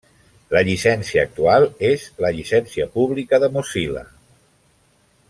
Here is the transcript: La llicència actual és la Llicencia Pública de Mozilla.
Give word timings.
La 0.55 0.61
llicència 0.67 1.25
actual 1.27 1.67
és 1.91 2.05
la 2.25 2.33
Llicencia 2.39 2.89
Pública 2.97 3.41
de 3.45 3.51
Mozilla. 3.59 4.05